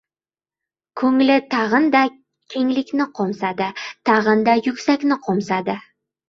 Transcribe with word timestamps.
Ko‘ngli 1.01 1.35
tag‘inda 1.53 2.01
kenglikni 2.53 3.07
qo‘msadi, 3.19 3.69
tag‘inda 4.11 4.57
yuksakni 4.69 5.21
qo‘msadi. 5.29 5.79